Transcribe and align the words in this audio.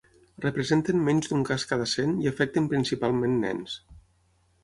Representen 0.43 1.03
menys 1.09 1.29
d'un 1.33 1.43
cas 1.49 1.65
cada 1.73 1.85
cent 1.91 2.15
i 2.25 2.29
afecten 2.31 2.69
principalment 2.73 3.35
nens. 3.47 3.77